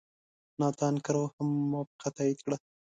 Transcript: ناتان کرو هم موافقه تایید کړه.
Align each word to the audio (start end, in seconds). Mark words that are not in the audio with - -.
ناتان 0.59 0.95
کرو 1.05 1.23
هم 1.35 1.47
موافقه 1.71 2.09
تایید 2.17 2.39
کړه. 2.45 2.57